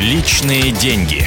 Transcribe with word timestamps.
Личные 0.00 0.72
деньги. 0.72 1.26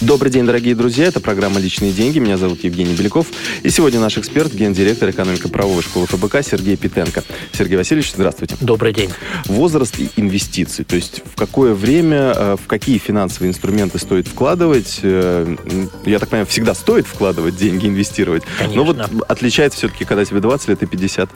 Добрый 0.00 0.30
день, 0.30 0.46
дорогие 0.46 0.76
друзья. 0.76 1.06
Это 1.06 1.18
программа 1.18 1.58
«Личные 1.58 1.90
деньги». 1.90 2.20
Меня 2.20 2.36
зовут 2.36 2.62
Евгений 2.62 2.94
Беляков. 2.94 3.26
И 3.64 3.70
сегодня 3.70 3.98
наш 3.98 4.16
эксперт, 4.18 4.54
гендиректор 4.54 5.10
экономико-правовой 5.10 5.82
школы 5.82 6.06
ФБК 6.06 6.44
Сергей 6.44 6.76
Питенко. 6.76 7.24
Сергей 7.52 7.76
Васильевич, 7.76 8.12
здравствуйте. 8.14 8.56
Добрый 8.60 8.92
день. 8.92 9.10
Возраст 9.46 9.98
и 9.98 10.10
инвестиции. 10.14 10.84
То 10.84 10.94
есть 10.94 11.22
в 11.24 11.34
какое 11.34 11.74
время, 11.74 12.32
э, 12.36 12.56
в 12.62 12.68
какие 12.68 12.98
финансовые 12.98 13.50
инструменты 13.50 13.98
стоит 13.98 14.28
вкладывать? 14.28 15.00
Э, 15.02 15.56
я 16.04 16.20
так 16.20 16.28
понимаю, 16.28 16.46
всегда 16.46 16.76
стоит 16.76 17.08
вкладывать 17.08 17.56
деньги, 17.56 17.88
инвестировать. 17.88 18.44
Конечно. 18.58 18.76
Но 18.76 18.84
вот 18.84 19.24
отличается 19.26 19.78
все-таки, 19.78 20.04
когда 20.04 20.24
тебе 20.24 20.38
20 20.38 20.68
лет 20.68 20.84
и 20.84 20.86
50. 20.86 21.30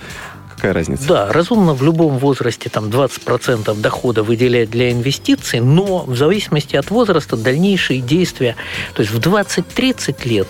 Какая 0.61 0.75
разница? 0.75 1.09
Да, 1.09 1.33
разумно 1.33 1.73
в 1.73 1.83
любом 1.83 2.19
возрасте 2.19 2.69
там 2.69 2.91
20% 2.91 3.81
дохода 3.81 4.23
выделять 4.23 4.69
для 4.69 4.93
инвестиций, 4.93 5.59
но 5.61 6.05
в 6.05 6.15
зависимости 6.15 6.77
от 6.77 6.91
возраста 6.91 7.39
дальнейшие 7.39 8.03
действия, 8.03 8.57
то 8.93 9.01
есть 9.01 9.11
в 9.11 9.19
20-30 9.19 10.29
лет, 10.29 10.49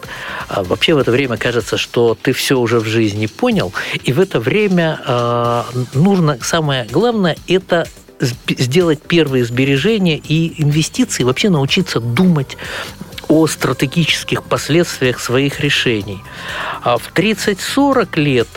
а, 0.48 0.64
вообще 0.64 0.94
в 0.94 0.98
это 0.98 1.12
время 1.12 1.36
кажется, 1.36 1.76
что 1.76 2.18
ты 2.20 2.32
все 2.32 2.58
уже 2.58 2.80
в 2.80 2.86
жизни 2.86 3.26
понял, 3.26 3.72
и 4.02 4.12
в 4.12 4.18
это 4.18 4.40
время 4.40 5.00
э, 5.06 5.62
нужно, 5.94 6.38
самое 6.42 6.88
главное, 6.90 7.36
это 7.46 7.86
сделать 8.20 9.00
первые 9.02 9.44
сбережения 9.44 10.18
и 10.18 10.60
инвестиции, 10.60 11.22
вообще 11.22 11.50
научиться 11.50 12.00
думать 12.00 12.56
о 13.28 13.46
стратегических 13.46 14.42
последствиях 14.42 15.20
своих 15.20 15.60
решений. 15.60 16.18
А 16.82 16.98
в 16.98 17.12
30-40 17.14 18.20
лет 18.20 18.48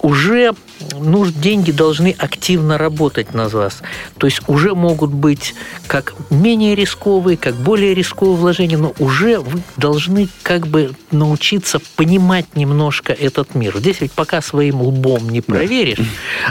уже 0.00 0.54
ну, 0.98 1.26
деньги 1.26 1.72
должны 1.72 2.14
активно 2.18 2.78
работать 2.78 3.34
на 3.34 3.48
вас. 3.48 3.82
То 4.18 4.26
есть 4.26 4.40
уже 4.48 4.74
могут 4.74 5.10
быть 5.10 5.54
как 5.86 6.14
менее 6.30 6.74
рисковые, 6.74 7.36
как 7.36 7.54
более 7.54 7.94
рисковые 7.94 8.36
вложения, 8.36 8.78
но 8.78 8.94
уже 8.98 9.38
вы 9.40 9.62
должны 9.76 10.28
как 10.42 10.66
бы 10.66 10.92
научиться 11.10 11.80
понимать 11.96 12.56
немножко 12.56 13.12
этот 13.12 13.54
мир. 13.54 13.78
Здесь 13.78 14.00
ведь 14.00 14.12
пока 14.12 14.42
своим 14.42 14.82
лбом 14.82 15.28
не 15.28 15.40
проверишь. 15.40 15.98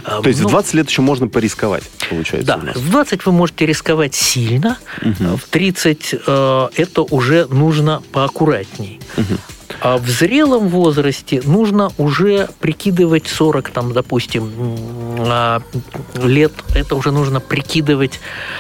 То 0.05 0.27
есть 0.27 0.41
ну, 0.41 0.47
в 0.47 0.51
20 0.51 0.73
лет 0.75 0.89
еще 0.89 1.01
можно 1.01 1.27
порисковать, 1.27 1.83
получается? 2.09 2.59
Да, 2.63 2.73
в 2.79 2.89
20 2.89 3.25
вы 3.25 3.31
можете 3.31 3.65
рисковать 3.65 4.15
сильно, 4.15 4.77
угу. 5.01 5.37
в 5.37 5.43
30 5.49 6.15
э, 6.25 6.69
это 6.75 7.01
уже 7.01 7.47
нужно 7.47 8.01
поаккуратней. 8.11 8.99
Угу. 9.17 9.37
А 9.81 9.97
в 9.97 10.07
зрелом 10.07 10.67
возрасте 10.67 11.41
нужно 11.43 11.91
уже 11.97 12.47
прикидывать 12.59 13.27
40, 13.27 13.71
там, 13.71 13.93
допустим, 13.93 14.51
а, 15.17 15.61
лет. 16.13 16.53
Это 16.75 16.95
уже 16.95 17.11
нужно 17.11 17.39
прикидывать 17.39 18.19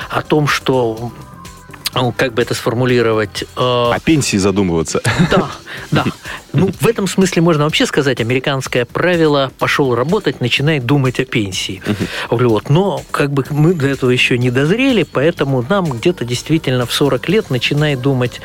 о 0.09 0.23
том, 0.23 0.47
что 0.47 1.11
как 2.11 2.33
бы 2.33 2.41
это 2.41 2.53
сформулировать? 2.53 3.45
О 3.55 3.97
пенсии 4.03 4.37
задумываться. 4.37 5.01
Да, 5.29 5.49
да. 5.91 6.05
Ну, 6.53 6.69
в 6.79 6.87
этом 6.87 7.07
смысле 7.07 7.41
можно 7.41 7.63
вообще 7.63 7.85
сказать, 7.85 8.19
американское 8.19 8.85
правило 8.85 9.51
«пошел 9.57 9.95
работать, 9.95 10.41
начинай 10.41 10.79
думать 10.79 11.19
о 11.19 11.25
пенсии». 11.25 11.81
Угу. 11.85 12.37
Вот. 12.37 12.69
Но 12.69 13.01
как 13.11 13.31
бы 13.31 13.45
мы 13.49 13.73
до 13.73 13.87
этого 13.87 14.09
еще 14.09 14.37
не 14.37 14.51
дозрели, 14.51 15.03
поэтому 15.03 15.65
нам 15.67 15.85
где-то 15.91 16.25
действительно 16.25 16.85
в 16.85 16.93
40 16.93 17.29
лет 17.29 17.49
начинай 17.49 17.95
думать 17.95 18.41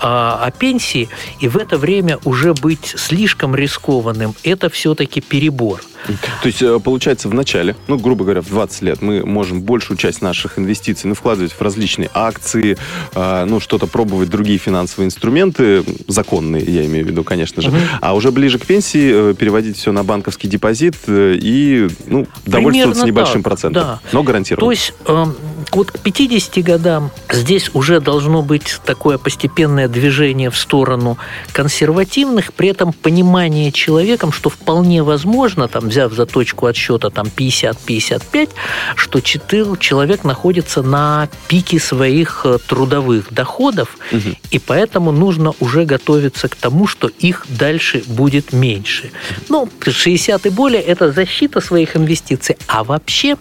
о, 0.00 0.38
о 0.42 0.50
пенсии, 0.50 1.08
и 1.40 1.48
в 1.48 1.56
это 1.56 1.76
время 1.76 2.18
уже 2.24 2.54
быть 2.54 2.94
слишком 2.96 3.54
рискованным– 3.54 4.34
это 4.42 4.70
все-таки 4.70 5.20
перебор. 5.20 5.80
То 6.06 6.46
есть, 6.46 6.62
э, 6.62 6.78
получается, 6.80 7.28
в 7.28 7.34
начале, 7.34 7.76
ну, 7.88 7.98
грубо 7.98 8.24
говоря, 8.24 8.42
в 8.42 8.48
20 8.48 8.82
лет 8.82 9.02
мы 9.02 9.24
можем 9.24 9.62
большую 9.62 9.96
часть 9.96 10.22
наших 10.22 10.58
инвестиций 10.58 11.08
ну, 11.08 11.14
вкладывать 11.14 11.52
в 11.52 11.60
различные 11.60 12.10
акции, 12.14 12.76
э, 13.14 13.44
ну, 13.44 13.60
что-то 13.60 13.86
пробовать, 13.86 14.30
другие 14.30 14.58
финансовые 14.58 15.06
инструменты, 15.06 15.84
законные, 16.08 16.64
я 16.64 16.84
имею 16.86 17.04
в 17.04 17.08
виду, 17.08 17.24
конечно 17.24 17.62
же. 17.62 17.68
Угу. 17.68 17.76
А 18.00 18.14
уже 18.14 18.30
ближе 18.30 18.58
к 18.58 18.66
пенсии 18.66 19.30
э, 19.30 19.34
переводить 19.34 19.76
все 19.76 19.92
на 19.92 20.04
банковский 20.04 20.48
депозит 20.48 20.96
и, 21.08 21.88
ну, 22.06 22.26
довольствоваться 22.46 23.06
небольшим 23.06 23.42
так, 23.42 23.44
процентом, 23.44 23.82
да. 23.82 24.00
но 24.12 24.22
гарантированно. 24.22 24.66
То 24.66 24.70
есть, 24.70 24.94
э, 25.06 25.26
вот 25.72 25.90
к 25.90 25.98
50 25.98 26.64
годам 26.64 27.10
здесь 27.30 27.70
уже 27.74 28.00
должно 28.00 28.42
быть 28.42 28.78
такое 28.84 29.18
постепенное 29.18 29.88
движение 29.88 30.50
в 30.50 30.56
сторону 30.56 31.18
консервативных, 31.52 32.52
при 32.52 32.68
этом 32.68 32.92
понимание 32.92 33.72
человеком, 33.72 34.32
что 34.32 34.50
вполне 34.50 35.02
возможно, 35.02 35.68
там, 35.68 35.88
взяв 35.88 36.12
за 36.12 36.26
точку 36.26 36.66
отсчета 36.66 37.10
там 37.10 37.26
50-55, 37.26 38.50
что 38.96 39.20
человек 39.20 40.24
находится 40.24 40.82
на 40.82 41.28
пике 41.48 41.78
своих 41.78 42.42
э, 42.44 42.58
трудовых 42.66 43.32
доходов, 43.32 43.96
угу. 44.12 44.30
и 44.50 44.58
поэтому 44.58 45.12
нужно 45.12 45.54
уже 45.60 45.84
готовиться 45.84 46.48
к 46.48 46.56
тому, 46.56 46.86
что 46.86 47.08
их 47.08 47.46
дальше 47.48 48.02
будет 48.06 48.52
меньше. 48.52 49.10
Ну, 49.48 49.68
60 49.80 50.46
и 50.46 50.48
более– 50.50 50.82
это 50.82 51.12
защита 51.12 51.60
своих 51.60 51.96
инвестиций. 51.96 52.56
А 52.66 52.82
вообще 52.84 53.36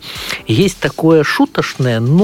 есть 0.48 0.80
такое 0.80 1.24
шуточное, 1.24 2.00
но 2.00 2.19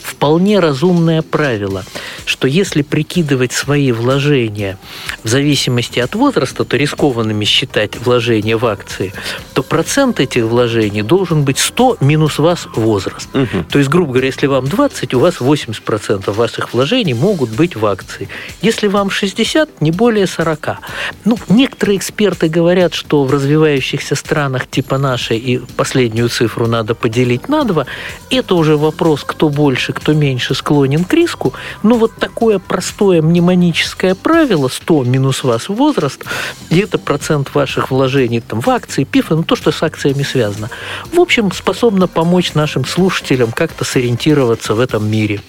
вполне 0.00 0.60
разумное 0.60 1.22
правило, 1.22 1.84
что 2.32 2.48
если 2.48 2.82
прикидывать 2.82 3.52
свои 3.52 3.92
вложения 3.92 4.78
в 5.22 5.28
зависимости 5.28 6.00
от 6.00 6.14
возраста, 6.14 6.64
то 6.64 6.76
рискованными 6.76 7.44
считать 7.44 7.98
вложения 8.00 8.56
в 8.56 8.64
акции, 8.64 9.12
то 9.52 9.62
процент 9.62 10.18
этих 10.18 10.44
вложений 10.44 11.02
должен 11.02 11.44
быть 11.44 11.58
100 11.58 11.98
минус 12.00 12.38
вас 12.38 12.66
возраст. 12.74 13.28
Угу. 13.34 13.64
То 13.70 13.78
есть, 13.78 13.90
грубо 13.90 14.12
говоря, 14.12 14.26
если 14.26 14.46
вам 14.46 14.66
20, 14.66 15.14
у 15.14 15.20
вас 15.20 15.36
80% 15.40 16.32
ваших 16.32 16.72
вложений 16.72 17.14
могут 17.14 17.50
быть 17.50 17.76
в 17.76 17.84
акции. 17.84 18.28
Если 18.62 18.88
вам 18.88 19.10
60, 19.10 19.82
не 19.82 19.90
более 19.90 20.26
40. 20.26 20.78
Ну, 21.26 21.38
некоторые 21.48 21.98
эксперты 21.98 22.48
говорят, 22.48 22.94
что 22.94 23.24
в 23.24 23.30
развивающихся 23.30 24.14
странах 24.14 24.66
типа 24.66 24.96
нашей 24.96 25.36
и 25.36 25.58
последнюю 25.76 26.30
цифру 26.30 26.66
надо 26.66 26.94
поделить 26.94 27.48
на 27.50 27.64
2. 27.64 27.84
Это 28.30 28.54
уже 28.54 28.78
вопрос, 28.78 29.22
кто 29.24 29.50
больше, 29.50 29.92
кто 29.92 30.14
меньше 30.14 30.54
склонен 30.54 31.04
к 31.04 31.12
риску. 31.12 31.52
Но 31.82 31.96
вот 31.96 32.12
такое 32.22 32.60
простое 32.60 33.20
мнемоническое 33.20 34.14
правило 34.14 34.68
100 34.68 35.02
минус 35.02 35.42
вас 35.42 35.68
возраст, 35.68 36.24
и 36.70 36.78
это 36.78 36.96
процент 36.96 37.52
ваших 37.52 37.90
вложений 37.90 38.44
там, 38.46 38.60
в 38.60 38.68
акции, 38.70 39.02
пифы, 39.02 39.34
ну, 39.34 39.42
то, 39.42 39.56
что 39.56 39.72
с 39.72 39.82
акциями 39.82 40.22
связано. 40.22 40.70
В 41.12 41.18
общем, 41.18 41.50
способно 41.50 42.06
помочь 42.06 42.54
нашим 42.54 42.84
слушателям 42.84 43.50
как-то 43.50 43.84
сориентироваться 43.84 44.74
в 44.74 44.78
этом 44.80 45.10
мире. 45.10 45.40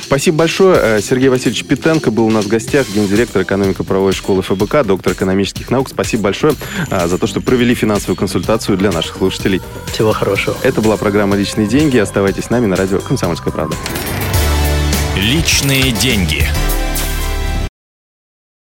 Спасибо 0.00 0.38
большое. 0.38 0.78
Э, 0.80 1.00
Сергей 1.02 1.28
Васильевич 1.28 1.66
Питенко 1.66 2.10
был 2.10 2.24
у 2.24 2.30
нас 2.30 2.46
в 2.46 2.48
гостях, 2.48 2.86
гендиректор 2.88 3.42
экономико-правовой 3.42 4.14
школы 4.14 4.40
ФБК, 4.40 4.86
доктор 4.86 5.12
экономических 5.12 5.70
наук. 5.70 5.90
Спасибо 5.90 6.22
большое 6.22 6.54
э, 6.90 7.08
за 7.08 7.18
то, 7.18 7.26
что 7.26 7.42
провели 7.42 7.74
финансовую 7.74 8.16
консультацию 8.16 8.78
для 8.78 8.90
наших 8.90 9.16
слушателей. 9.16 9.60
Всего 9.92 10.12
хорошего. 10.12 10.56
Это 10.62 10.80
была 10.80 10.96
программа 10.96 11.36
«Личные 11.36 11.66
деньги». 11.66 11.98
Оставайтесь 11.98 12.44
с 12.44 12.50
нами 12.50 12.64
на 12.64 12.76
радио 12.76 13.00
«Комсомольская 13.00 13.52
правда». 13.52 13.76
Личные 15.16 15.92
деньги. 15.92 16.46